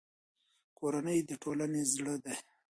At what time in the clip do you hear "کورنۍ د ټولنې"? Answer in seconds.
0.77-1.81